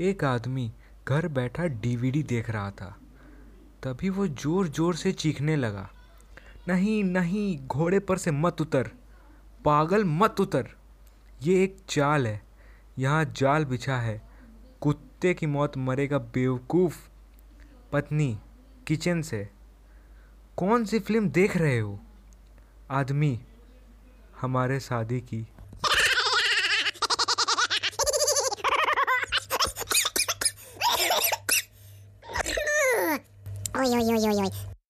[0.00, 0.72] एक आदमी
[1.08, 2.96] घर बैठा डीवीडी देख रहा था।
[3.82, 5.90] तभी वो ज़ोर ज़ोर से चीखने लगा।
[6.68, 8.90] नहीं नहीं, घोड़े पर से मत उतर।
[9.64, 10.68] पागल, मत उतर।
[11.42, 12.42] ये एक चाल है।
[12.98, 14.22] यहाँ जाल बिछा है।
[14.80, 16.96] कुत्ते की मौत मरेगा बेवकूफ़
[17.92, 18.38] पत्नी
[18.86, 19.48] किचन से।
[20.56, 22.00] कौन सी फ़िल्म देख रहे हो?
[22.90, 23.40] आदमी
[24.40, 25.46] हमारे शादी की
[33.76, 34.73] おいおいおいおいおい。